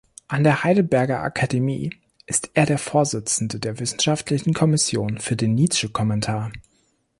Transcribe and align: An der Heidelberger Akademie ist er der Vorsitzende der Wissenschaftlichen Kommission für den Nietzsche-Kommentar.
An 0.27 0.43
der 0.43 0.63
Heidelberger 0.63 1.21
Akademie 1.21 1.91
ist 2.25 2.49
er 2.55 2.65
der 2.65 2.79
Vorsitzende 2.79 3.59
der 3.59 3.77
Wissenschaftlichen 3.79 4.51
Kommission 4.55 5.19
für 5.19 5.35
den 5.35 5.53
Nietzsche-Kommentar. 5.53 6.51